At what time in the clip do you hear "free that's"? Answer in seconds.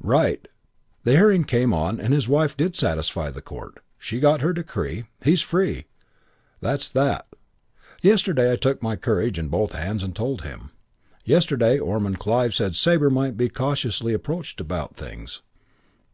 5.42-6.88